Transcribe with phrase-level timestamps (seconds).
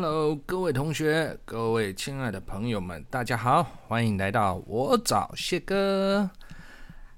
[0.00, 6.30] Hello，各位同学，各位亲爱的朋友们，大家好，欢迎来到我找谢哥。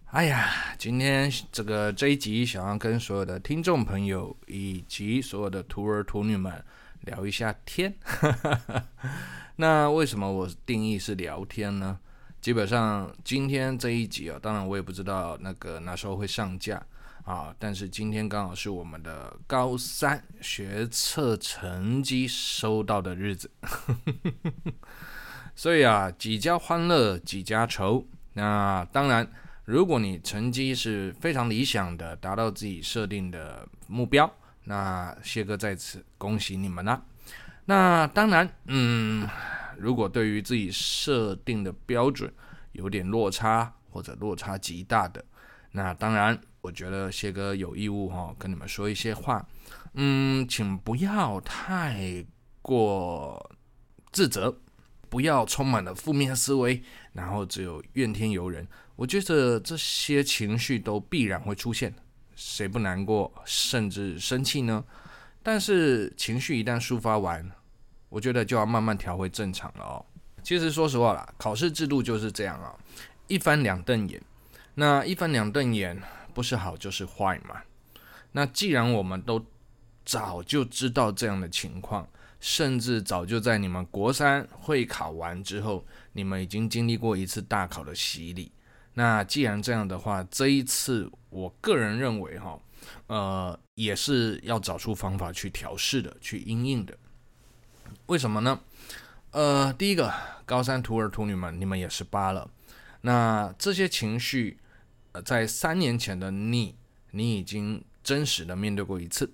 [0.07, 0.49] 哎呀，
[0.79, 6.65] 今天这个这一集想要跟所有的听众朋友以及所有的徒儿徒女们
[7.03, 7.95] 聊一下天。
[9.57, 11.99] 那为什么我定义是聊天呢？
[12.41, 16.83] 基本上今天这一集啊，当然我也不知道那个哪时候会上架
[17.31, 23.51] 啊，但是今天刚好是我们的高三学测成绩收到的日子，
[25.55, 28.05] 所以啊，几家欢乐几家愁。
[28.33, 29.31] 那当然。
[29.67, 34.29] 如果你成绩是非常理想的，达到自己设定的目标，
[34.65, 37.01] 那谢哥在此恭喜你们啦。
[37.67, 39.29] 那当然，嗯，
[39.79, 42.33] 如果对于自己设定的标准
[42.73, 45.25] 有点落差或者落差极大的，
[45.71, 49.47] 那当然，我觉得谢哥有义务哈、跟你们说一些话，
[49.95, 52.25] 嗯，请不要太
[52.61, 53.51] 过
[54.13, 54.55] 自责，
[55.09, 58.67] 不要充满了负面思维，然后只有怨天尤人。
[58.97, 61.95] 我觉得这些情绪都必然会出现，
[62.37, 64.85] 谁不难过，甚至生气呢？
[65.43, 67.51] 但是情绪一旦抒发完，
[68.11, 70.05] 我觉得就要慢慢调回正常了哦。
[70.43, 72.77] 其实说实话啦，考试制度就是这样啊，
[73.29, 74.21] 一翻两瞪眼。
[74.75, 76.01] 那一翻两瞪眼，
[76.31, 77.61] 不是好就是坏嘛。
[78.33, 79.45] 那既然我们都
[80.05, 88.51] 早就知道这样的情况，甚至早就在你们国三会考完之后，你们已经经历过一次大考的洗礼。
[88.95, 92.59] 那既然这样的话，这一次我个人认为哈，
[93.07, 96.97] 呃，也是要找出方法去调试的，去应应的。
[98.07, 98.61] 为什么呢？
[99.33, 100.13] 呃，第一个，
[100.45, 102.51] 高三徒儿徒女们，你们也十八了，
[103.03, 104.59] 那这些情绪，
[105.13, 106.75] 呃，在三年前的你，
[107.11, 109.31] 你已经真实的面对过一次。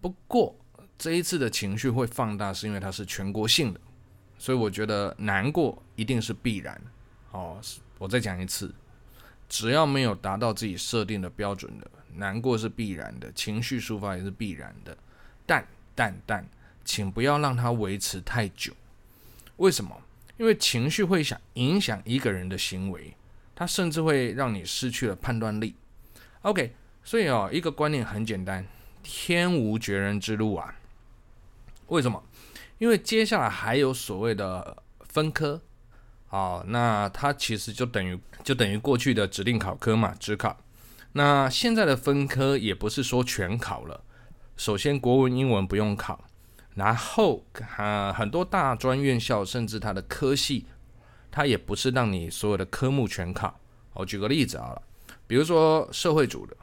[0.00, 0.56] 不过
[0.98, 3.80] 这一次的情绪会放大，是因为它是全国性的，
[4.38, 6.80] 所以我觉得难过一定是必然。
[7.32, 7.60] 哦。
[7.98, 8.74] 我再讲一次，
[9.46, 14.96] 只要没有达到自己设定的标准的，难过是必然的，情绪抒发也是必然的。
[15.44, 16.48] 但但但，
[16.82, 18.72] 请不要让它维持太久。
[19.58, 19.94] 为什么？
[20.38, 23.14] 因为情绪会想影响一个人的行为，
[23.60, 25.74] 它甚至会让你失去了判断力。
[26.40, 28.66] OK，所以哦，一个观念很简单：
[29.02, 30.76] 天无绝人之路啊。
[31.88, 32.22] 为什么？
[32.78, 35.60] 因为接下来还有所谓的分科。
[36.28, 40.56] 好，那它其实就等于就等于过去的指定考科嘛，指考。
[41.12, 44.02] 那现在的分科也不是说全考了。
[44.56, 46.24] 首先，国文、英文不用考，
[46.76, 47.44] 然后
[47.76, 50.64] 啊，很多大专院校甚至它的科系，
[51.30, 53.58] 它也不是让你所有的科目全考。
[53.94, 54.80] 我举个例子啊，
[55.26, 56.56] 比如说社会组的，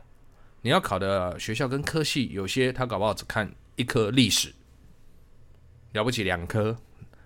[0.62, 4.54] 你要考的学校跟科系，有些他搞不好只看一科历史，
[5.94, 6.78] 了不起两科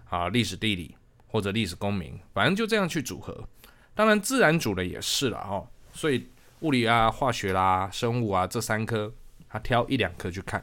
[0.10, 0.96] 啊，历史地理。
[1.34, 3.48] 或者历史公民，反正就这样去组合。
[3.96, 5.66] 当然，自然组的也是了哦。
[5.94, 6.28] 所以
[6.60, 9.10] 物理啊、化学啦、生物啊这三科，
[9.48, 10.62] 他挑一两科去看。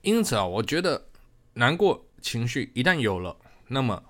[0.00, 1.06] 因此啊，我觉得
[1.52, 3.36] 难过情绪一旦有了，
[3.68, 4.02] 那么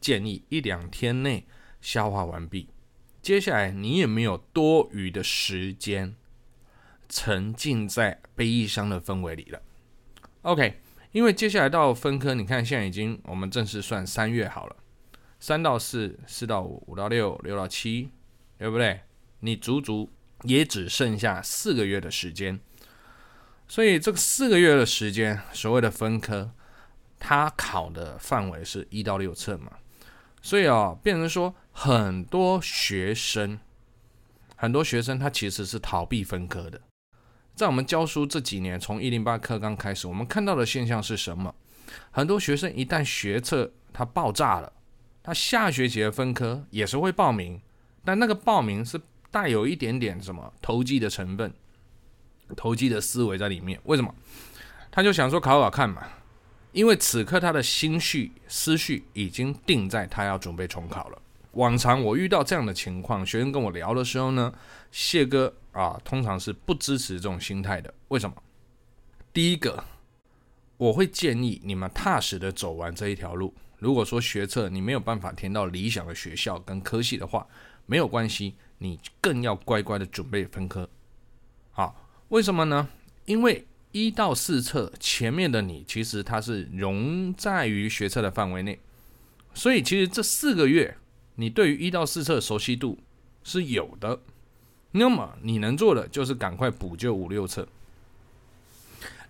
[0.00, 1.46] 建议一两天内
[1.80, 2.68] 消化完毕。
[3.22, 6.16] 接下来你也没有多余的时间
[7.08, 9.62] 沉浸在悲伤的氛围里了。
[10.42, 10.80] OK。
[11.12, 14.76] 因为接下来到分科，你看现在已经我们正式算三月好了，
[15.40, 18.10] 三到四，四到五，五到六，六到七，
[18.58, 19.00] 对不对？
[19.40, 20.10] 你足足
[20.42, 22.60] 也只剩下四个月的时间，
[23.66, 26.52] 所以这个四个月的时间，所谓的分科，
[27.18, 29.78] 它考的范围是一到六册嘛，
[30.40, 33.58] 所以啊、哦，变成说很多学生，
[34.56, 36.80] 很多学生他其实是逃避分科的。
[37.54, 41.54] 在我们教书这几年，从一零八课纲开始，我们看到的现象是什么？
[42.10, 44.72] 很多学生一旦学测他爆炸了，
[45.22, 47.60] 他下学期的分科也是会报名，
[48.04, 49.00] 但那个报名是
[49.30, 51.52] 带有一点点什么投机的成分、
[52.56, 53.80] 投机的思维在里面。
[53.84, 54.14] 为什么？
[54.90, 56.02] 他就想说考考看嘛，
[56.72, 61.22] 因为此刻他的心绪思绪已经定在他要准备重考了。
[61.52, 64.52] 往常我遇到这样的情况，学生跟我聊的时候呢，
[64.92, 67.92] 谢哥啊，通常是不支持这种心态的。
[68.08, 68.36] 为什么？
[69.32, 69.82] 第一个，
[70.76, 73.54] 我会建议你们踏实的走完这一条路。
[73.78, 77.46] 如果说学测你没有办法填到理想的学校跟科系的话，
[77.86, 80.88] 没有关系，你更要乖乖的准备分科。
[81.70, 82.88] 好，为什么呢？
[83.24, 88.78] 因为一到四册前面的你，其实它是融在于学测的范围内，
[89.54, 90.96] 所以其实这四个月。
[91.40, 92.98] 你对于一到四册熟悉度
[93.44, 94.18] 是有的，
[94.90, 97.68] 那么你能做的就是赶快补救五六册，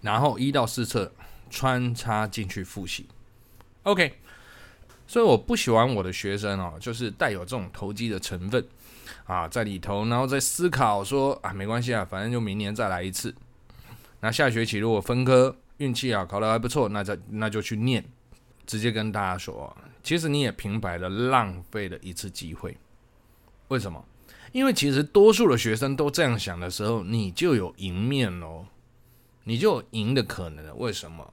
[0.01, 1.13] 然后一到四册
[1.51, 3.05] 穿插进去复习。
[3.83, 4.15] OK，
[5.07, 8.67] 所以我不喜欢我的学生哦，就是带有这种投机的成分
[9.27, 13.35] 啊在里头，然后在思考说啊，没关系啊，反正就明年再来一次。
[14.21, 18.05] 那下学期如果分科运气啊考得还不错，那再那就去念。
[18.67, 22.77] 直接跟大家说，其实你也平白的浪费了一次机会。
[23.69, 24.05] 为什么？
[24.53, 28.67] 因为其实多数的学生都这样想的时候，你就有赢面喽，
[29.45, 30.77] 你就有赢的可能。
[30.77, 31.33] 为什么？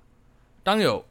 [0.63, 1.05] 当有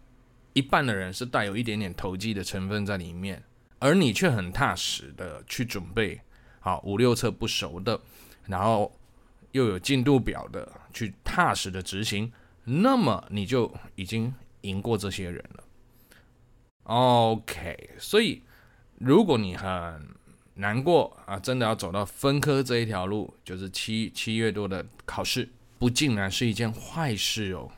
[0.55, 3.43] 一半的人是带有一点点投机的成分在里面，
[3.79, 6.19] 而你却很踏实的去准备，
[6.61, 8.01] 好五六册不熟的，
[8.47, 8.91] 然后
[9.53, 12.33] 又有进度表的去踏实的执行，
[12.65, 14.33] 那么你就已经
[14.63, 15.65] 赢过这些人了。
[16.85, 18.43] OK，所以
[18.99, 20.09] 如果你很
[20.55, 25.49] 难过啊，真的要走到分科这一条路，就是七七月多的考试，
[25.79, 27.71] 不尽然是一件坏事哦。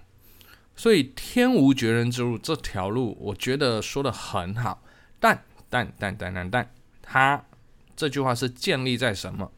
[0.76, 4.82] 所以天无绝人之路这条路，我觉得说的很好，
[5.18, 6.70] 但但但但但但，
[7.00, 7.42] 它
[7.96, 9.50] 这句话是建立在什么？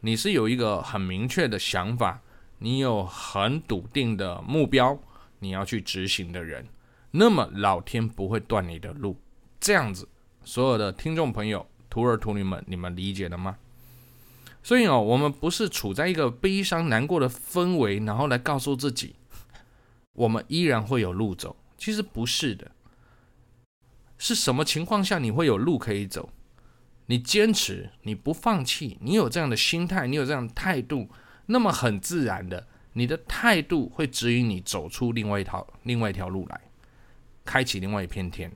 [0.00, 2.20] 你是有一个很明确的想法，
[2.58, 4.98] 你有很笃定的目标，
[5.40, 6.66] 你要去执行的人。
[7.10, 9.20] 那么老天不会断你的路，
[9.60, 10.08] 这样子，
[10.44, 13.56] 所有的听众朋友、徒儿徒女们，你们理解了吗？
[14.62, 19.14] 所以哦，我们不是处在一个悲伤难过的氛围，然后来告诉自己，
[20.14, 21.56] 我们依然会有路走。
[21.78, 22.72] 其实不是的，
[24.18, 26.30] 是什么情况下你会有路可以走？
[27.06, 31.08] 你坚持，你不放弃，你有这样的心态，你有这样的态度，
[31.46, 36.60] 那么很自然的，你的态度会指引你走出另外一条另外一条路来。
[37.44, 38.50] 开启另外一片天。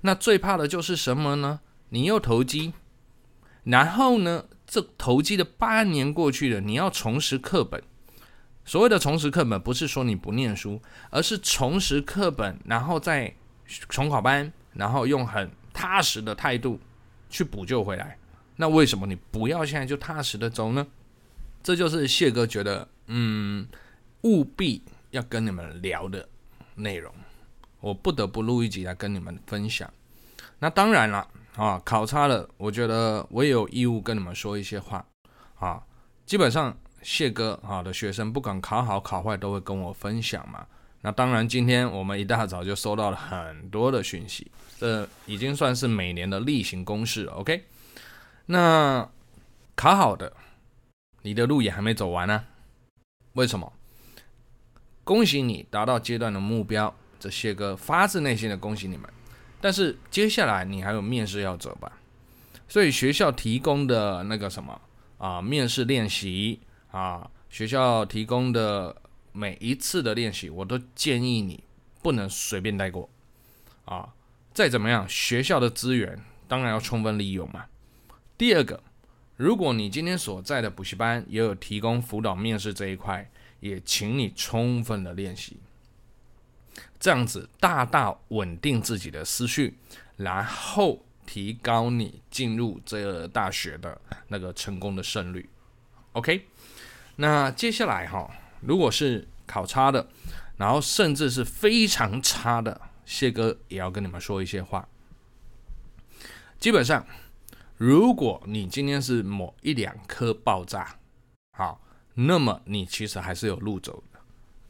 [0.00, 1.60] 那最怕的就是什么呢？
[1.90, 2.72] 你又投机，
[3.64, 7.82] 然后呢，这投机的八年过去了，你要重拾课本。
[8.64, 10.80] 所谓的重拾课本，不是说你不念书，
[11.10, 13.34] 而是重拾课本，然后再
[13.90, 16.80] 重考班，然后用很踏实的态度
[17.28, 18.16] 去补救回来。
[18.56, 20.86] 那为什么你不要现在就踏实的走呢？
[21.64, 23.66] 这就是谢哥觉得，嗯，
[24.20, 26.28] 务必要跟你们聊的
[26.74, 27.12] 内容。
[27.80, 29.90] 我不得不录一集来跟你们分享。
[30.58, 31.26] 那当然了
[31.56, 35.04] 啊，考差了，我觉得我也有义务跟你们说一些话
[35.58, 35.82] 啊。
[36.26, 40.66] 基本上谢哥啊的学生，不管考好考坏，都会跟我分享嘛。
[41.00, 47.32] 那当然，今天我们一大早就收到了很多的讯息，这已经算是每年的例行公事了。
[47.32, 47.64] OK，
[48.46, 49.06] 那
[49.74, 50.32] 考好的，
[51.24, 52.44] 你的路也还没走完呢。
[53.32, 53.72] 为什么？
[55.02, 56.94] 恭喜你达到阶段的目标。
[57.18, 59.08] 这些个发自内心的恭喜你们，
[59.58, 61.90] 但是接下来你还有面试要走吧？
[62.68, 64.78] 所以学校提供的那个什么
[65.16, 66.60] 啊，面试练习
[66.90, 68.94] 啊，学校提供的
[69.32, 71.64] 每一次的练习，我都建议你
[72.02, 73.08] 不能随便带过
[73.86, 74.12] 啊。
[74.52, 77.64] 再怎么样，学校的资源当然要充分利用嘛。
[78.36, 78.82] 第二个，
[79.36, 83.28] 如果你今天所在的补习班也有提供辅导面试这一块，
[83.60, 85.58] 也请你充分的练习。
[87.00, 89.76] 这样子大大稳定自己的思绪，
[90.16, 95.48] 然后提高你进入这个大学的那个成功的胜率。
[96.12, 96.46] OK，
[97.16, 98.30] 那接下来哈，
[98.60, 100.08] 如果是考差的，
[100.56, 104.88] 然后甚至是非常差的，谢哥也要跟你们说一些话。
[106.58, 107.06] 基本上，
[107.76, 110.96] 如果你今天是某一两科爆炸，
[111.56, 111.80] 好，
[112.14, 114.20] 那么你其实还是有路走的。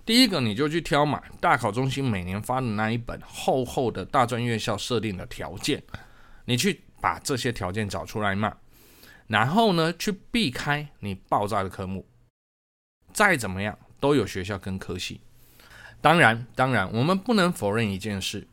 [0.06, 5.82] 第一个，你就去挑嘛，大考中心每年发的那一本厚厚的大专院校设定的条件，
[6.44, 8.56] 你去把这些条件找出来嘛，
[9.26, 12.06] 然后呢，去避开你爆炸的科目，
[13.12, 15.20] 再怎么样都有学校跟科系。
[16.00, 18.46] 当然，当然，我们不能否认一件事，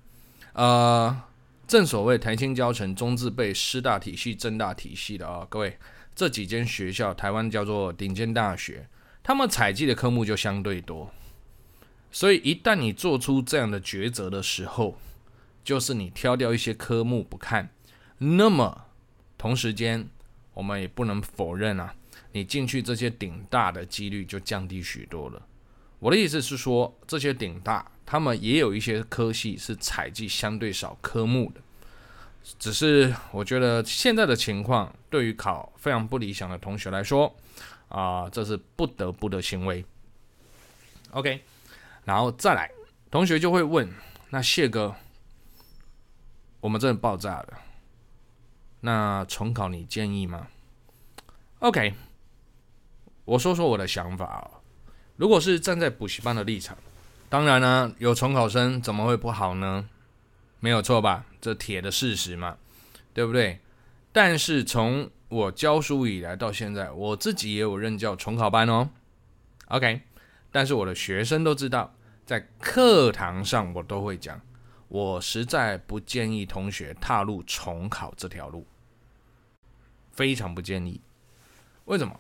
[0.54, 1.22] 呃，
[1.72, 5.78] 正所谓台清教成、中字辈、师大体系、政大体系的啊、各位
[6.14, 8.90] 这几间学校，台湾叫做顶尖大学，
[9.24, 11.10] 他们采计的科目就相对多。
[12.12, 14.98] 所以，一旦你做出这样的抉择的时候，
[15.64, 17.70] 就是你挑掉一些科目不看，
[18.18, 18.88] 那么
[19.38, 20.10] 同时间，
[20.54, 21.96] 我们也不能否认啊，
[22.34, 25.42] 你进去这些顶大的几率就降低许多了。
[26.00, 31.62] 我的意思是说，这些顶大他们也有一些科系是采计相对少科目的，
[32.60, 37.34] 只是我觉得现在的情况对于考非常不理想的同学来说，
[37.88, 39.86] 啊、这是不得不的行为。
[41.12, 41.42] OK。
[42.04, 42.70] 然后再来，
[43.10, 43.90] 同学就会问
[44.32, 44.94] ：“那谢哥，
[46.60, 47.62] 我们真的爆炸了，
[48.82, 50.48] 那重考你建议吗
[51.60, 51.94] ？”OK，
[53.24, 54.52] 我说说我的想法啊。
[55.16, 56.78] 如果是站在补习班的立场，
[57.32, 59.88] 当然呢，有重考生怎么会不好呢？
[60.60, 61.26] 没有错吧？
[61.40, 62.58] 这铁的事实嘛，
[63.14, 63.62] 对不对？
[64.12, 68.90] 但是从我教书以来到现在，我自己也有任教重考班哦。
[69.68, 70.02] OK，
[70.52, 71.96] 但是我的学生都知道，
[72.26, 74.42] 在课堂上我都会讲，
[74.90, 78.68] 我实在不建议同学踏入重考这条路，
[80.12, 81.00] 非常不建议。
[81.86, 82.20] 为什么？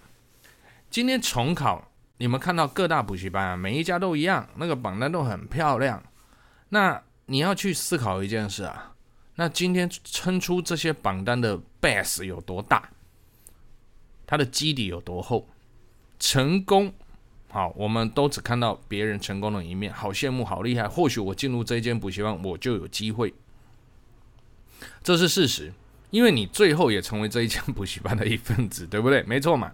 [0.89, 1.90] 今天重考。
[2.21, 6.03] 你们看到各大补习班啊，每一家都一样，那个榜单都很漂亮。
[6.69, 8.93] 那你要去思考一件事啊，
[9.37, 12.87] 那今天撑出这些榜单的 base 有多大？
[14.27, 15.49] 它的基底有多厚？
[16.19, 16.93] 成功，
[17.49, 20.87] 好，我们都只看到别人成功的一面，好羡慕，好厉害。
[20.87, 23.33] 或许我进入这间补习班，我就有机会。
[25.01, 25.73] 这是事实，
[26.11, 29.23] 因为你最后也成为这一间补习班的一份子，对不对？
[29.23, 29.71] 没错嘛。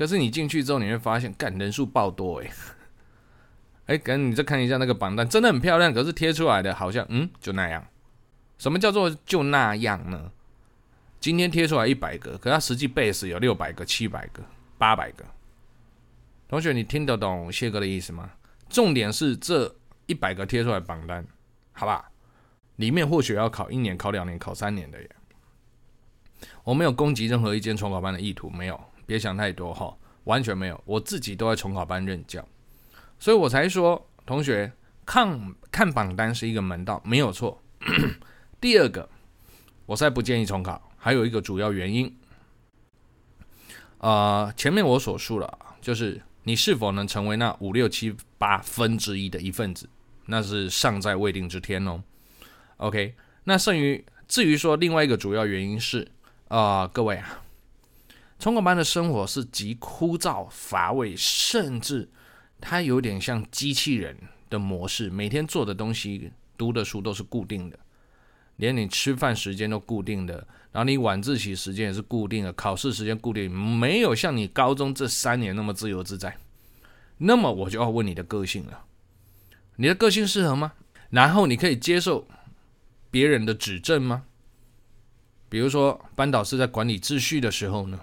[0.00, 2.50] 可是你进去之后，你会发现，干人数爆多诶。
[3.84, 5.92] 哎，可能你再看一下那个榜单，真的很漂亮。
[5.92, 7.86] 可是贴出来的好像，嗯，就那样。
[8.56, 10.32] 什么叫做就那样呢？
[11.20, 14.42] 今天贴出来一百个，可它实际 base 有六百个、七百个、
[14.78, 15.22] 八百个。
[16.48, 18.30] 同学，你听得懂谢哥的意思吗？
[18.70, 19.76] 重点是这
[20.06, 21.22] 一百个贴出来榜单，
[21.72, 22.10] 好吧？
[22.76, 25.10] 里面或许要考一年、考两年、考三年的耶。
[26.64, 28.80] 我没有攻击任何一间重考班的意图，没有。
[29.10, 32.46] 别想太多哈，完全没有，我自己都在重考班任教，
[33.18, 34.72] 所以我才说，同学
[35.04, 37.60] 看看榜单是一个门道，没有错。
[38.60, 39.08] 第二个，
[39.86, 42.16] 我实在不建议重考，还有一个主要原因，
[43.98, 49.90] 呃，前面我所述了，就是你是否能成为那五六七八分之一的一份子，
[50.26, 52.00] 那是尚在未定之天哦。
[52.76, 56.06] OK，那剩余至于说另外一个主要原因是，
[56.46, 57.42] 啊、各位啊。
[58.40, 62.08] 重考班的生活是极枯燥乏味，甚至
[62.58, 64.16] 它有点像机器人
[64.48, 67.78] 的模式，每天做的东西、读的书都是固定的，
[68.56, 70.36] 连你吃饭时间都固定的，
[70.72, 76.34] 然后你晚自习时间也是固定的，考试时间固定，没有像你高中这三年那么自由自在。
[77.18, 78.84] 那么我就要问你的个性了，
[79.76, 80.72] 你的个性适合吗？
[81.10, 82.26] 然后你可以接受
[83.10, 84.22] 别人的指正吗？
[85.50, 88.00] 比如说班导师在管理秩序的时候呢？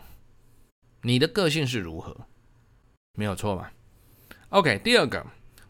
[1.02, 2.16] 你的个性是如何？
[3.14, 3.72] 没有错吧
[4.50, 5.26] ？OK，第二个，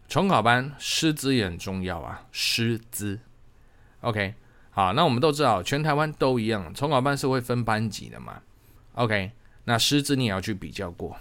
[0.08, 3.20] 重考班师资也很重要啊，师资。
[4.02, 4.36] OK，
[4.70, 8.42] 好，那我们都知道，全台湾都一样，重考班是会分班级的嘛。
[8.94, 9.32] OK，
[9.66, 11.18] 那师资你也要去比较过，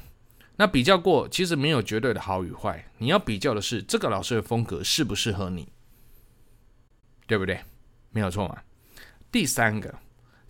[0.57, 5.69] 那比较过其实没有绝对的好与坏，你要比较的是这个老师的风格适不适合你，
[7.27, 7.61] 对不对？
[8.11, 8.63] 没有错嘛。
[9.31, 9.95] 第三个，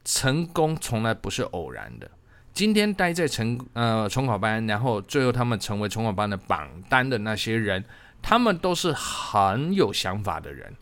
[0.05, 2.11] 成功从来不是偶然的。
[2.57, 7.85] 今天待在成呃重考班，然后最后他们成为重考班的榜单的那些人，
[8.23, 10.75] 他们都是很有想法的人，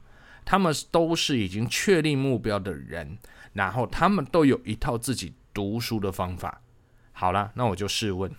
[0.44, 3.18] 他们都是已经确立目标的人，
[3.54, 6.62] 然后他们都有一套自己读书的方法。
[7.10, 8.30] 好了，那我就试问，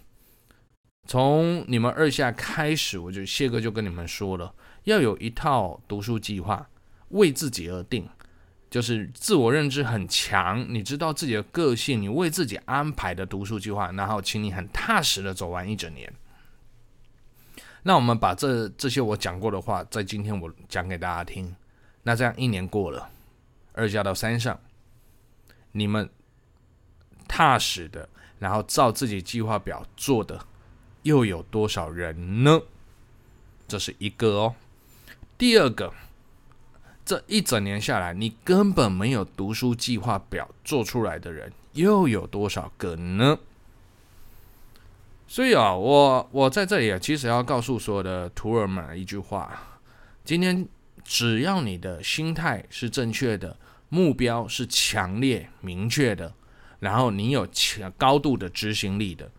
[1.06, 6.70] 从你们二下开始，我就谢哥就跟你们说了，要有一套读书计划，
[7.10, 8.08] 为自己而定。
[8.70, 16.12] 就是自我认知很强，你知道自己的个性，你为自己安排的读书计划，然后请你很踏实的走完一整年。
[17.84, 21.56] 那我们把这这些我讲过的话，在今天我讲给大家听。
[22.04, 23.10] 那这样一年过了，
[23.74, 24.60] 二下到三上，
[25.72, 26.10] 你们
[27.28, 30.46] 踏实的，然后照自己计划表做的，
[31.04, 32.60] 又有多少人呢？
[33.68, 34.56] 这是一个哦。
[35.38, 35.94] 第二个。
[37.06, 43.38] 这一整年下来，你根本没有读书计划表做出来的人，又有多少个呢？
[45.28, 49.80] 所以啊，我我在这里啊，其实要告诉所有的徒儿们一句话：
[50.24, 50.68] 今天
[51.04, 53.56] 只要你的心态是正确的，
[53.90, 56.34] 目标是强烈明确的，
[56.80, 59.30] 然后你有强高度的执行力的，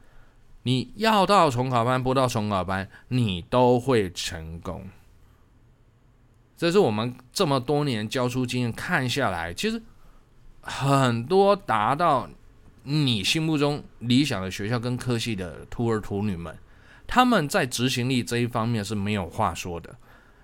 [0.62, 4.88] 你要到重考班，不到重考班，你都会成功。
[6.56, 9.82] 这是我们这么多年教书经验看下来，其实
[10.62, 12.28] 很多达到
[12.84, 16.56] 你心目中理想的学校跟科系的徒儿徒女们，
[17.06, 19.96] 他们在执行力这一方面是没有话说的。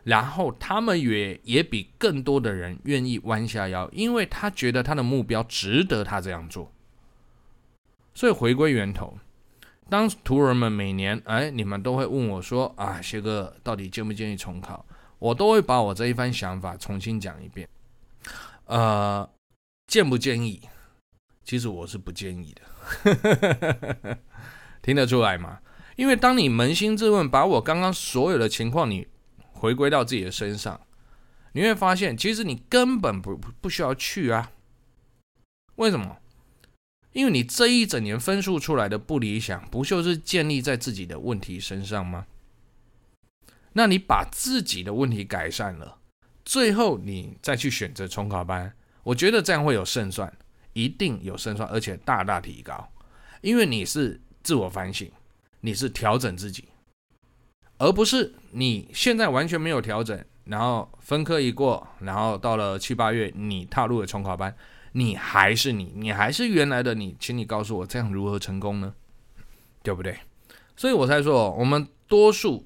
[0.04, 6.72] 然后他们也也比更多的人愿意弯下腰，因为他觉得他的目标值得他这样做。
[8.12, 9.16] 所以回归源头，
[9.88, 14.84] 当徒儿们每年哎，你们都会问我说啊，谢哥到底建不建议重考？
[15.22, 17.68] 我都会把我这一番想法重新讲一遍。
[18.64, 19.28] 呃，
[19.86, 20.60] 建不建议？
[21.44, 24.18] 其实我是不建议的，
[24.82, 25.60] 听得出来吗？
[25.94, 29.06] 因为当你扪心自问，把我刚刚所有的情况你
[29.52, 30.80] 回归到自己的身上，
[31.52, 34.50] 你会发现，其实你根本不不需要去啊。
[35.76, 36.16] 为什么？
[37.12, 42.26] 因为你这一整年分数出来的不理想，不就是建立在自己的问题身上吗？
[43.72, 45.98] 那你把自己的问题改善了，
[46.44, 50.32] 最后你再去选择重考班，我觉得这样会有胜算，
[50.72, 52.88] 一定有胜算，而且大大提高，
[53.40, 55.10] 因为你是自我反省，
[55.60, 56.68] 你是调整自己，
[57.78, 64.54] 而不是你现在完全没有调整，然后分科一过，然后到了七八月你踏入了重考班。
[64.94, 68.92] 你还是你，你还是原来的你，请你告诉我，这样如何成功呢？
[69.82, 70.18] 对不对？
[70.76, 72.62] 所以我才说，我们多数，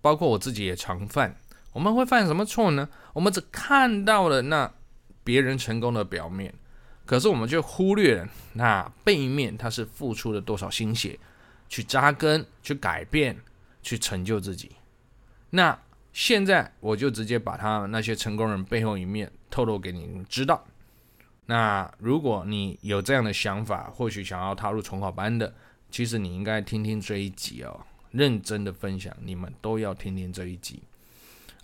[0.00, 1.36] 包括我自己也常犯，
[1.72, 2.88] 我们会犯什么错呢？
[3.12, 4.72] 我们只看到了那
[5.22, 6.54] 别人成功的表面，
[7.04, 11.18] 可是我们却忽略了那背面他是付出了多少心血，
[11.68, 13.36] 去扎根、去改变、
[13.82, 14.72] 去成就自己。
[15.50, 15.78] 那
[16.12, 20.64] 现在我就直接把他那些成功人背后一面透露给你知道。
[21.46, 25.52] 那如果你有这样的想法，或许想要踏入重考班的，
[25.90, 27.80] 其实你应该听听这一集哦，
[28.10, 30.82] 认真的分享，你们都要听听这一集。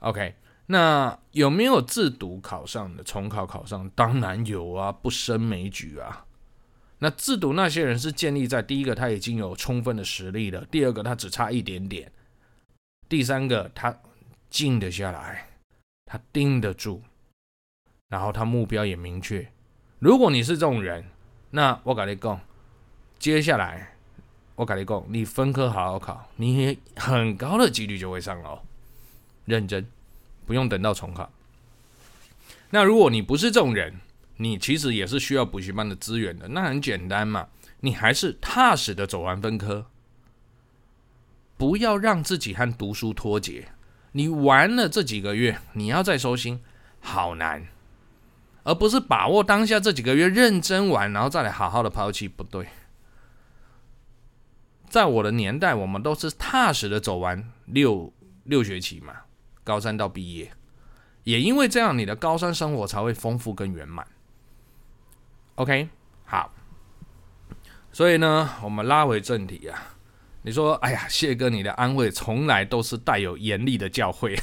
[0.00, 0.34] OK，
[0.66, 3.88] 那有没有自读考上的重考考上？
[3.94, 6.26] 当然有啊，不胜枚举啊。
[6.98, 12.10] 那自读那些人是建立在第一个他已经有充分的实力了，第二个他只差一点点，
[13.08, 13.98] 第三个他
[14.48, 15.48] 静得下来，
[16.06, 17.02] 他盯得住，
[18.08, 19.46] 然后他目标也明确。
[19.98, 21.04] 如果你是这种人，
[21.50, 22.40] 那我跟你讲，
[23.18, 23.95] 接下来
[24.56, 28.62] 我跟你讲，你分科好好考，你很高的几率就会上了。
[29.44, 29.86] 认真，
[30.44, 31.30] 不用等到重考。
[32.70, 34.00] 那如果你不是这种人，
[34.38, 36.48] 你其实也是需要补习班的资源的。
[36.48, 37.48] 那很简单嘛，
[37.80, 39.86] 你还是踏实的走完分科，
[41.56, 43.68] 不要让自己和读书脱节。
[44.12, 46.60] 你玩了这几个月，你要再收心，
[47.00, 47.66] 好难。
[48.64, 52.66] 而不是把握当下这几个月认真玩，然后再来好好的抛弃，不对。
[54.88, 58.12] 在我的年代，我们都是踏实的走完六
[58.44, 59.14] 六学期嘛，
[59.62, 60.50] 高三到毕业。
[61.24, 64.06] 也因为这样，你的高三生活才会丰富跟圆满。
[65.56, 65.88] OK，
[66.24, 66.52] 好。
[67.92, 69.96] 所以呢，我们拉回正题啊。
[70.42, 74.38] 你说，哎呀，谢哥，你的安慰从来都是带有严厉的教诲。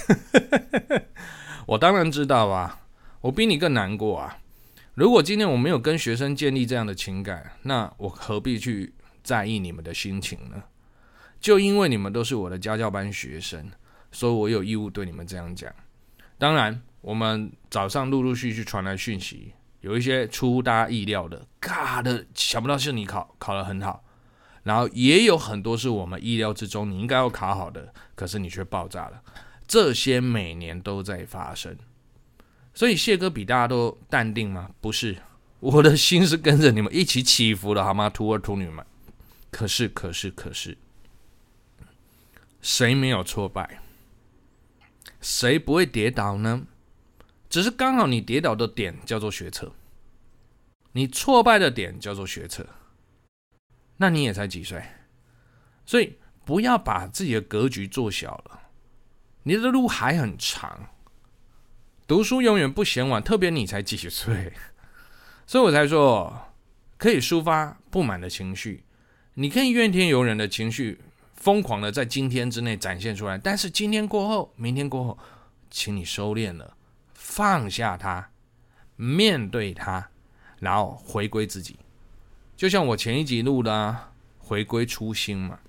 [1.66, 2.80] 我当然知道啊。
[3.22, 4.38] 我比你更难过啊！
[4.96, 10.62] 如果今天我没有跟学生建立这样的情感，那我何必去在意你们的心情呢？
[11.40, 13.70] 就因为你们都是我的家教班学生，
[14.12, 15.74] 所以我有义务对你们这样讲。
[16.38, 24.04] 当然，我们早上陆陆续续传来讯息，有一些出乎大家意料的，嘎的，想不到是你考考得很好，
[24.64, 29.22] 然后也有很多是我们意料之中你应该要考好的，可是你却爆炸了。
[29.68, 31.76] 这些每年都在发生。
[32.74, 34.70] 所以谢哥比大家都淡定吗？
[34.80, 35.18] 不是，
[35.60, 38.10] 我的心是跟着你们一起起伏的，好吗？
[38.10, 38.86] 徒儿徒女们。
[39.54, 40.76] 可是，可是，可是，
[42.60, 43.84] 谁没有挫败？
[45.22, 46.66] 谁不会跌倒呢？
[47.48, 49.72] 只是刚好你跌倒的点叫做学车，
[50.94, 52.66] 你挫败的点叫做学车。
[53.98, 54.84] 那你也才几岁，
[55.86, 58.60] 所以不要把自己的格局做小了，
[59.44, 60.90] 你的路还很长。
[62.08, 64.52] 读书永远不嫌晚，特别你才几岁，
[65.46, 66.52] 所以我才说
[66.98, 68.84] 可以抒发不满的情绪，
[69.36, 71.00] 你可以怨天尤人的情绪，
[71.36, 73.38] 疯狂的在今天之内展现出来。
[73.38, 75.18] 但是今天过后，明天过后，
[75.72, 76.76] 请你收敛了，
[77.14, 78.30] 放下它，
[78.96, 80.10] 面对它，
[80.60, 81.78] 然后回归自己。
[82.56, 85.60] 就像我前一集录的啊，回归初心嘛。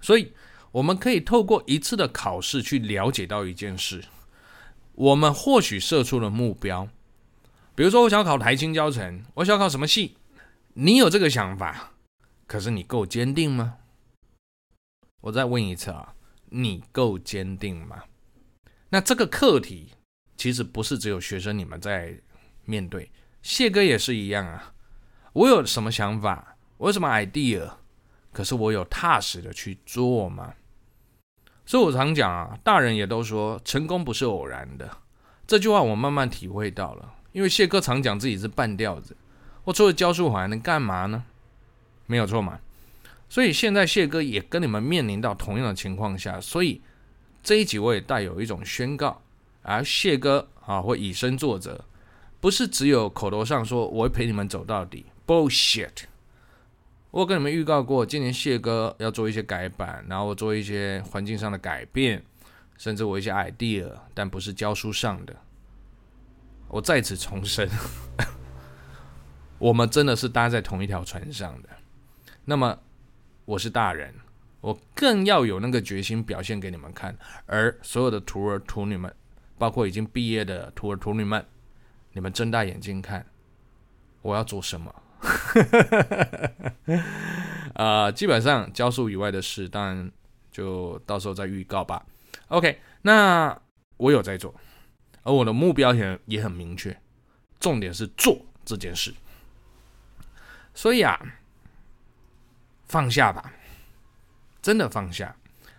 [0.00, 0.32] 所以
[0.72, 4.02] 我们可以透过一次的考试去了解到一件事。
[4.94, 6.88] 我们或许设出了目标，
[7.76, 10.16] 比如说我想考台清交程，我想考什么系？
[10.74, 11.91] 你有这个想法，
[12.52, 13.78] 可是你够坚定吗？
[15.22, 16.14] 我再问一次啊，
[16.50, 18.02] 你够坚定吗？
[18.90, 19.94] 那这个课题
[20.36, 22.20] 其实不是只有学生你们在
[22.66, 23.10] 面对，
[23.40, 24.74] 谢哥也是一样啊。
[25.32, 27.72] 我有什么想法，我有什么 idea，
[28.34, 30.52] 可是我有踏实的去做吗？
[31.64, 34.98] 所以我常讲啊，大人也都说成功不是偶然的，
[35.46, 37.14] 这句话我慢慢体会到了。
[37.32, 39.16] 因为谢哥常讲自己是半吊子，
[39.64, 41.24] 我除了教书我还能干嘛呢？
[42.12, 42.60] 没有错嘛。
[43.30, 46.82] 所以现在谢哥也跟你们面临到同样的情况下，所以
[47.42, 49.22] 这一集我也带有一种宣告，
[49.62, 51.82] 而谢哥啊会以身作则，
[52.38, 56.04] 不是只有口头上说我会陪你们走到底，bullshit。
[57.10, 62.22] 我跟你们预告过，今年谢哥要做一些改版，然后做一些环境上的改变，
[62.76, 65.34] 甚至我一些 idea，但不是教书上的。
[66.68, 67.66] 我再次重申，
[69.58, 71.68] 我们真的是搭在同一条船上的。
[72.44, 72.78] 那么，
[73.44, 74.12] 我是大人，
[74.60, 77.16] 我更要有那个决心表现给你们看。
[77.46, 79.14] 而所有的徒儿徒女们，
[79.58, 81.44] 包括已经毕业的徒儿徒女们，
[82.12, 83.24] 你们睁大眼睛看，
[84.22, 84.92] 我要做什么？
[87.74, 90.10] 啊、 呃，基本上教书以外的事，当然
[90.50, 92.04] 就到时候再预告吧。
[92.48, 93.56] OK，那
[93.98, 94.52] 我有在做，
[95.22, 97.00] 而我的目标也也很明确，
[97.60, 99.14] 重点是做这件事。
[100.74, 101.20] 所以啊，
[102.92, 103.54] 放下吧，
[104.60, 105.34] 真的放下。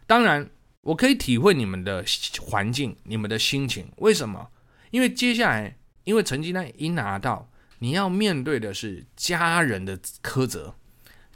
[0.08, 0.50] 当然，
[0.82, 2.04] 我可以体会你们的
[2.42, 3.88] 环境、你们的心情。
[3.98, 4.50] 为什么？
[4.90, 7.48] 因为接下来，因为成绩单一拿到。
[7.80, 10.74] 你要面对的是家人的苛责，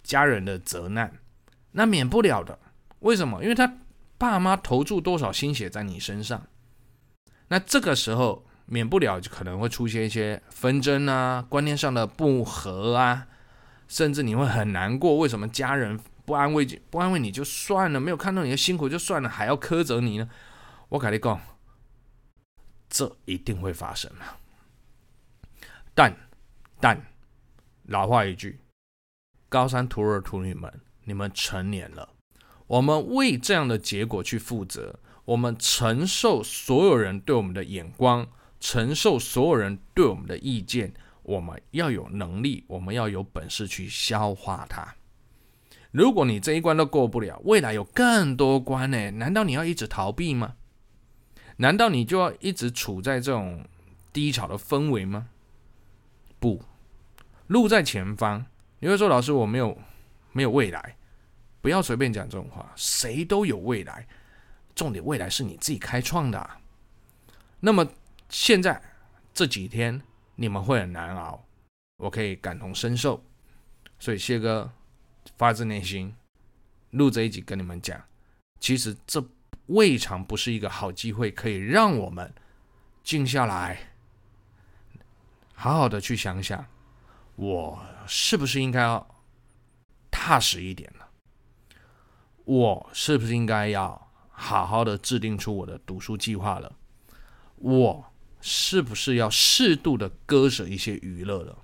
[0.02, 1.20] 家人的责难，
[1.74, 2.58] 那免不了的。
[3.00, 3.44] 为什么？
[3.44, 3.80] 因为他
[4.18, 6.48] 爸妈投注多少心血在你身上，
[7.50, 13.28] 那这个时候免不了就可能会出现一些纷争啊，观念上的不合啊，
[13.88, 15.18] 甚至你会很难过。
[15.18, 20.30] 为什么家人不安慰不安慰你就算了，没有看到你的辛苦就算了，还要苛责你呢？
[20.90, 21.42] 我跟你讲，
[22.90, 24.38] 这一定会发生啊，
[25.94, 26.16] 但。
[26.80, 27.08] 但
[27.86, 28.60] 老话一句，
[29.50, 30.72] 高三徒儿徒女们，
[31.06, 32.10] 你们成年了，
[32.68, 38.28] 我们为这样的结果去负责，我们承受所有人对我们的眼光，
[38.60, 40.94] 承受所有人对我们的意见，
[41.28, 44.96] 我们要有能力，我们要有本事去消化它。
[45.92, 49.12] 如果你这一关都过不了，未来有更多关呢？
[49.12, 50.56] 难道你要一直逃避吗？
[51.58, 53.66] 难道你就要一直处在这种
[54.14, 55.28] 低潮的氛围吗？
[56.40, 56.64] 不，
[57.48, 58.46] 路在前方。
[58.80, 59.78] 你会说，老师，我没有
[60.32, 60.96] 没有未来，
[61.60, 62.72] 不要随便讲这种话。
[62.78, 64.08] 谁都有未来，
[64.74, 66.50] 重点未来是你自己开创的。
[67.60, 67.86] 那么
[68.30, 68.82] 现在
[69.34, 70.02] 这几天
[70.38, 71.44] 你们会很难熬，
[71.98, 73.22] 我可以感同身受。
[74.00, 74.72] 所以谢哥
[75.36, 76.16] 发自内心
[76.92, 78.02] 录这一集跟你们讲，
[78.60, 79.22] 其实这
[79.66, 82.34] 未尝不是一个好机会，可以让我们
[83.04, 83.94] 静下来。
[85.54, 86.66] 好好的去想想，
[87.36, 89.16] 我是不是应该要
[90.12, 91.06] 踏实一点呢？
[92.46, 96.72] 我是不是应该要好好的制定出我的读书计划了？
[97.56, 101.58] 我是不是要适度的割舍一些娱乐了？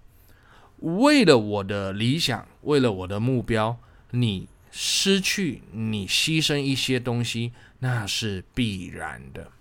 [0.79, 3.77] 为了我的理想，为了我的目标，
[4.11, 9.51] 你失去，你牺牲一些东西，那是必然的。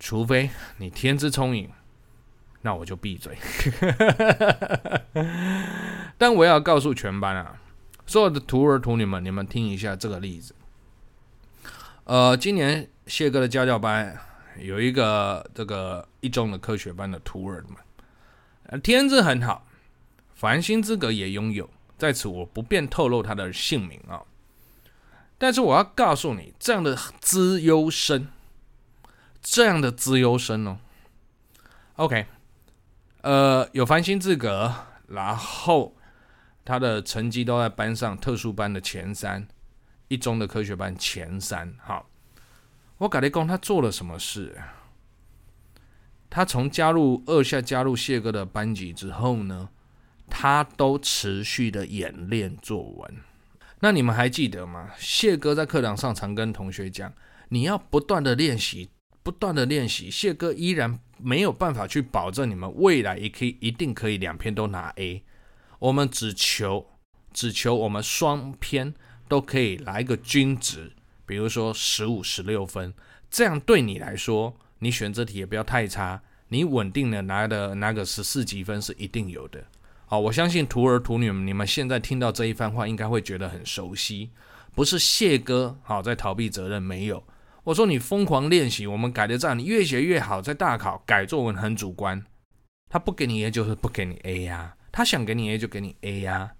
[0.00, 1.70] 除非你天资聪颖。
[2.64, 3.36] 那我就闭嘴。
[6.16, 7.60] 但我要告诉全班啊，
[8.06, 10.54] 所有的徒儿徒女们，你们听一下这个例子。
[12.04, 14.16] 呃，今年谢哥的家教班
[14.58, 19.66] 有一个这个一中的科学班的徒儿们，天资很好，
[20.34, 24.22] 繁星资格也拥有，在此我不便透露他的姓名啊。
[25.38, 28.28] 但是我要告诉你，这样的资优生，
[29.42, 30.78] 这样的资优生哦
[31.96, 32.26] ，OK。
[33.22, 34.72] 呃，有繁星资格，
[35.08, 35.94] 然后
[36.64, 39.46] 他的成绩都在班上特殊班的前三，
[40.08, 41.72] 一中的科学班前三。
[41.80, 42.08] 好，
[43.02, 44.56] 我跟你讲，他做了什么事？
[46.30, 49.70] 他从加入二下加入谢哥的班级之后呢，
[50.30, 53.16] 他都持续的演练作文。
[53.80, 54.90] 那你们还记得吗？
[54.96, 57.12] 谢哥在课堂上常跟同学讲，
[57.48, 58.90] 你要不断的练习。
[59.24, 65.24] 不断的练习，谢哥依然没有办法去保证你们未来也可以一定可以两篇都拿 A。
[65.80, 66.86] 我们只求
[67.32, 68.94] 只求我们双篇
[69.26, 70.92] 都可以来个均值，
[71.24, 72.92] 比如说十五、十六分，
[73.30, 79.64] 这样对你来说，你选择题也不要太差，你稳定的拿的拿个十四几分是一定有的。
[80.06, 84.30] 好，我相信徒儿徒女们，你们现在听到这一番话，应该会觉得很熟悉，
[84.74, 87.24] 不是谢哥好在逃避责任，没有。
[87.64, 90.42] 我说你疯狂练习，我们改的账，你越写越好。
[90.42, 92.22] 在大考改作文很主观，
[92.90, 96.52] 他不给你 A 就是不给你 A 呀，他想给你 A 就给你 A 呀，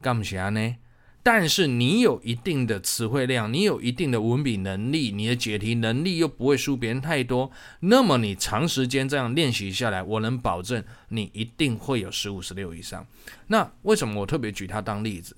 [0.00, 0.76] 干不起呢？
[1.22, 13.06] 但是你有一定的词汇量，你有一定的文笔能力，你的解题能力又不会输别人太多，那么你长时间这样练习下来，我能保证你一定会有十五、十六以上。
[13.48, 15.36] 那为什么我特别举他当例子？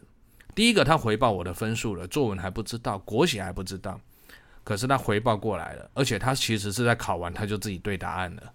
[0.54, 4.00] 第一个，他回报我的分数了，作文还不知道，国写还不知道。
[4.62, 8.52] 可是他回报过来了，而且他其实是在考完他就自己对答案了。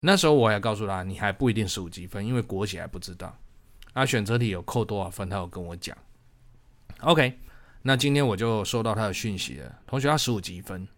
[0.00, 3.36] 那时候我也告诉他，你还不一定十五级分，因为国写还不知道。
[3.94, 5.96] 那，选择题有扣多少分，他有跟我讲。
[7.00, 7.38] OK，
[7.82, 10.88] 那今天我就收到他的讯息了，同学他十五级分。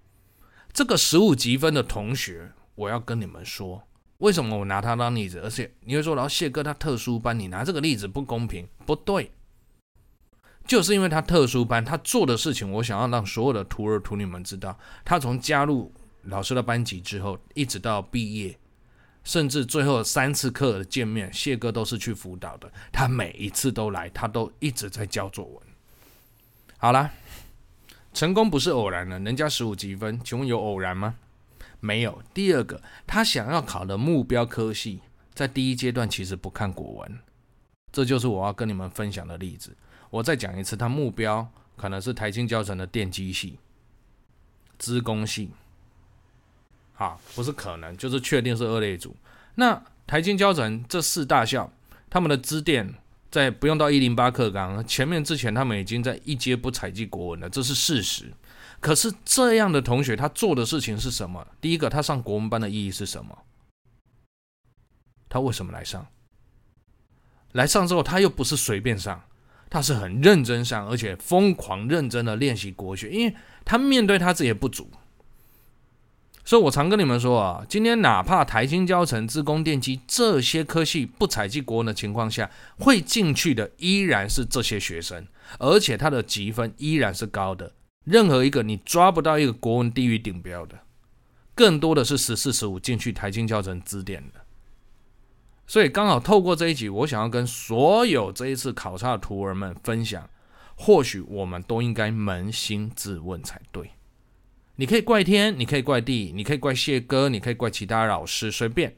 [0.73, 3.83] 这个十五级分的同学，我要跟你们说，
[4.19, 5.41] 为什么我拿他当例子？
[5.41, 9.33] 而且你会说，然后谢哥他特殊班，你拿这个例子不公平，不对，
[10.67, 18.57] 就是因为他特殊班，他做的事情，我想要让所有的徒儿徒女们知道，他从加入老师的班级之后，一直到毕业。
[19.25, 22.71] 甚至最后三次课的见面，谢哥都是去辅导的。
[22.93, 25.63] 他每一次都来，他都一直在教作文。
[26.77, 27.11] 好了，
[28.13, 31.17] 成功不是偶然的，人家十五级分，请问有偶然吗？
[31.81, 32.23] 没有。
[32.35, 35.01] 第二个，他想要考的目标科系，
[35.33, 37.19] 在第一阶段其实不看国文，
[37.91, 39.75] 这就是我要跟你们分享的例子。
[40.11, 43.59] 我再讲一次，他目标可能是台清教程的电机系、
[44.79, 45.51] 资工系。
[46.95, 49.15] 啊，不是可能，就是确定是二类组。
[49.57, 51.73] 那台金交成这四大校，
[52.09, 52.95] 他们的资电
[53.31, 58.33] 在不用到一零八课纲前面之前，他们已经在一阶不采集国文了，这是事实。
[58.81, 61.47] 可是这样的同学，他做的事情是什么？
[61.61, 63.39] 第一个，他上国文班的意义是什么？
[65.29, 66.07] 他为什么来上？
[67.53, 69.25] 来上之后，他又不是随便上，
[69.71, 74.91] 他是很认真上，而且疯狂认真的练习国学，因为他面对他自己的不足。
[76.45, 85.27] 所以我常跟你们说啊，今天哪怕台新交成、资工电机这些科系不采集国文的情况下，会进去的依然是这些学生，
[85.59, 87.73] 而且他的级分依然是高的。
[88.05, 90.81] 任何一个你抓不到一个国文低于顶标的，
[91.55, 94.43] 更多的是十四、十五进去台新交成资电的。
[95.67, 100.29] 所以刚好透过这一集，我想要跟所有这一次考察的徒儿们分享，
[100.75, 103.93] 或许我们都应该扪心自问才对。
[104.77, 108.97] 你可以怪天，你可以怪地，你可以怪谢哥，你可以怪其他老师，随便。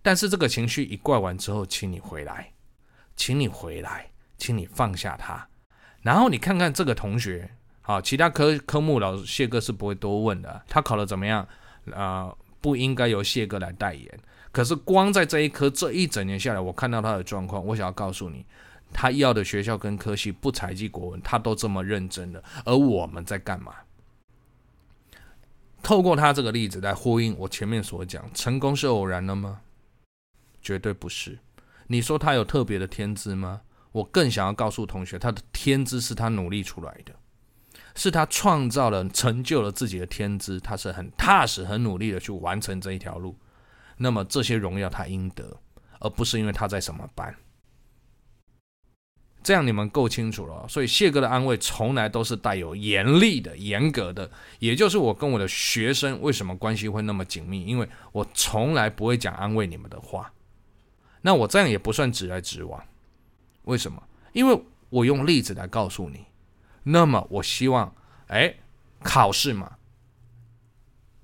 [0.00, 2.52] 但是这个情绪一怪完之后，请你回来，
[3.14, 5.48] 请你回来，请你放下他，
[6.02, 7.50] 然后你看看这个同学，
[7.82, 11.46] 好，其他科科目老师谢哥是不会多问的，他考的怎么样？
[11.92, 14.06] 啊、不应该由谢哥来代言。
[14.50, 18.46] 可是光在这一科这一整年下来，我看到他的状况，我想要告诉你，
[18.92, 23.74] 他要的学校跟科系不采计国文，他都这么认真的，而我们在干嘛？
[25.88, 29.62] 透过他这个例子来呼应我前面所讲，成功是偶然的吗？
[30.60, 31.38] 绝对不是。
[31.86, 33.62] 你说他有特别的天资吗？
[33.92, 37.14] 我更想要告诉同学，他的天资是他努力出来的，
[37.94, 43.34] 是他创造了、成就了自己的天资，他是很踏实、很努力的去完成这一条路。
[43.96, 45.58] 那么这些荣耀他应得，
[46.00, 47.34] 而不是因为他在什么班。
[49.40, 60.30] 这样你们够清楚了，所以谢哥的安慰从来都是带有严厉的、严格的，也就是我跟我的学生为什么关系会那么紧密，因为我从来不会讲安慰你们的话。
[61.22, 62.84] 那我这样也不算直来直往，
[63.62, 64.02] 为什么？
[64.32, 66.26] 因为我用例子来告诉你。
[66.82, 67.94] 那么我希望，
[68.26, 68.54] 哎，
[69.02, 69.78] 考试嘛，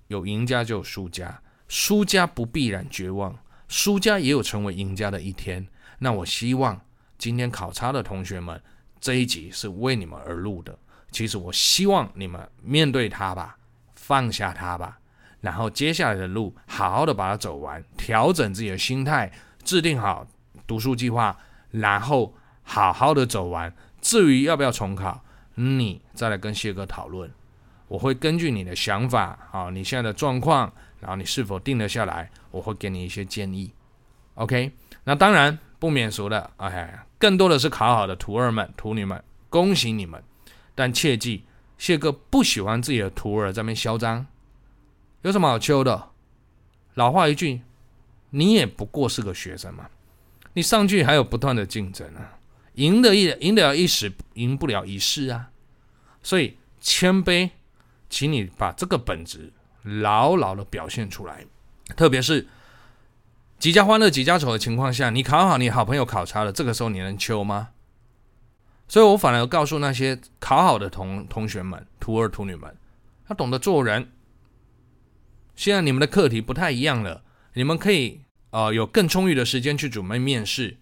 [0.06, 5.66] 有赢家就有输家，输家不必然绝望，输家也有成为赢家的一天。
[5.98, 6.80] 那我希望。
[7.24, 8.60] 今天考察的同学们，
[9.00, 10.78] 这一集是为你们而录的。
[11.10, 13.56] 其实我希望你们面对它吧，
[13.94, 14.98] 放下它吧，
[15.40, 19.32] 然后接下来的路好好的把它走完，调整自己的心态，
[19.64, 20.26] 制定好
[20.66, 21.34] 读书计划，
[21.70, 23.74] 然后好好的走完。
[24.02, 27.32] 至于要不要重考，你再来跟谢哥讨论。
[27.88, 33.72] 我会根据你的想法啊，你现在的状况，然后你是否定得下来，我会给你一些建议。
[34.34, 34.70] OK，
[35.04, 35.58] 那当然。
[35.84, 40.24] 不免俗的，哎，更多的是考好的徒儿们、徒女们，恭喜你们！
[40.74, 41.42] 但切记，
[41.76, 44.24] 谢哥不喜欢自己的徒儿在那嚣张，
[45.20, 46.08] 有什么好求的？
[46.94, 47.60] 老话一句，
[48.30, 49.90] 你也不过是个学生嘛，
[50.54, 52.38] 你上去还有不断的竞争啊，
[52.76, 55.50] 赢得一赢得了一时，赢不了一世啊。
[56.22, 57.50] 所以谦卑，
[58.08, 61.44] 请你把这个本质牢牢的表现出来，
[61.94, 62.48] 特别是。
[63.58, 67.70] 几家欢乐几家愁的情况下，你考好，你好朋友考差了，这个时候你能秋吗？
[68.86, 72.76] 所以我反而告诉那些考好的同同学们、徒儿徒女们，
[73.30, 74.12] 要懂得做人。
[75.56, 77.22] 现在你们的课题不太一样了，
[77.54, 80.76] 你们可以呃有更充裕的时间去准备面试，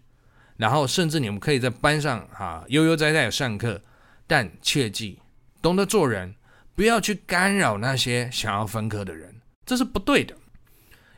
[0.56, 3.80] 然后甚至你们可以在班上哈悠悠哉哉的上课，
[4.26, 5.20] 但切记
[5.61, 6.35] 懂得做人，
[6.74, 10.35] 不要去干扰那些想要分科的人，这是不对的。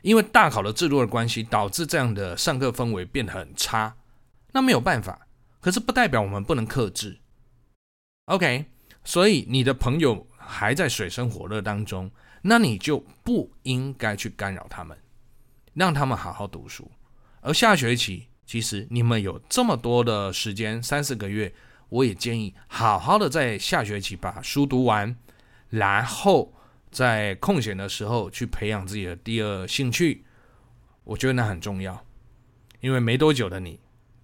[0.05, 3.95] 因为大考的制度的关系，导致这样的上课氛围变得很差，
[4.51, 5.27] 那没有办法。
[5.59, 7.17] 可是不代表我们不能克制。
[8.25, 8.65] OK，
[9.03, 12.11] 所以你的朋友还在水深火热当中，
[12.43, 14.95] 那你就不应该去干扰他们，
[15.73, 16.91] 让他们好好读书。
[17.41, 21.51] 而下学期，其实你们有这么多的时间，三四个月，
[21.89, 25.17] 我也建议好好的在下学期把书读完，
[25.69, 26.53] 然后
[26.95, 30.23] 在空闲的时候去培养自己的第二兴趣。
[31.03, 32.05] 我觉得那很重要，
[32.79, 33.81] 因为没多久的你，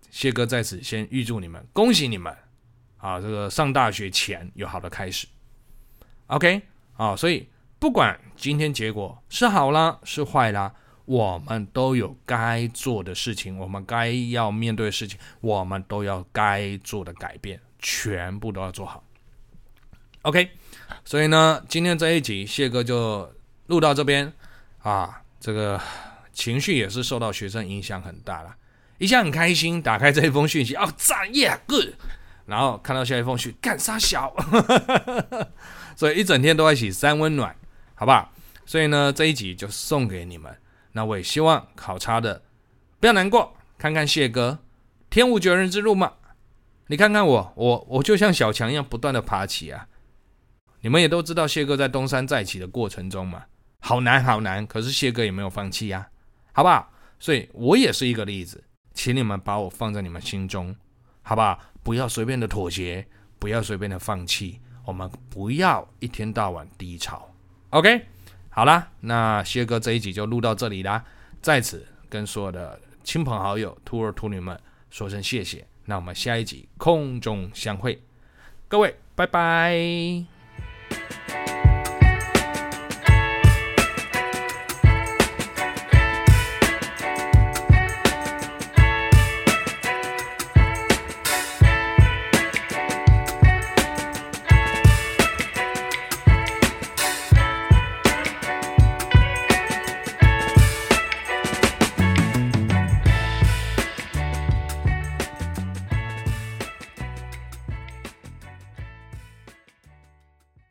[0.09, 2.33] 谢哥在此先预祝你们，恭喜你们
[2.95, 3.19] 啊！
[3.19, 5.27] 这个上大学前有好的开始。
[6.27, 6.61] OK
[6.93, 10.73] 啊，所以不管今天结果是好啦，是坏啦。
[11.03, 19.03] 我们都有该做的事情，我们该要面对的事情，我们都要该做的改变，全部都要做好。
[20.21, 20.51] OK，
[21.03, 23.31] 所以呢，今天这一集谢哥就
[23.67, 24.31] 录到这边
[24.81, 25.79] 啊，这个
[26.31, 28.55] 情绪也是受到学生影响很大了，
[28.97, 31.87] 一下很开心，打开这一封讯息，哦，赞耶，good，
[32.45, 34.33] 然后看到下一封讯，干啥小，
[35.97, 37.55] 所以一整天都在一起三温暖，
[37.95, 38.31] 好不好？
[38.65, 40.55] 所以呢，这一集就送给你们。
[40.93, 42.41] 那我也希望考差的
[42.99, 44.59] 不要难过，看看谢哥，
[45.09, 46.13] 天无绝人之路嘛。
[46.87, 49.87] 你看看我，我我就像小强一样不断的爬起啊。
[50.81, 53.43] 你们也都知道谢哥在东山再起的过程中嘛，
[53.79, 56.09] 好难好难，可是谢哥也没有放弃呀，
[56.51, 56.91] 好不好？
[57.19, 58.63] 所以我也是一个例子，
[58.93, 60.75] 请你们把我放在你们心中，
[61.21, 61.59] 好不好？
[61.83, 63.07] 不要随便的妥协，
[63.39, 67.29] 不要随便的放弃，我们不要一天到晚低潮
[67.69, 68.05] ，OK？
[68.49, 71.03] 好啦，那谢哥这一集就录到这里啦，
[71.41, 75.65] 在此跟所有的亲朋好友、徒儿徒女们说声谢谢。
[75.85, 78.01] 那我们下一集空中相会，
[78.67, 80.30] 各位拜拜。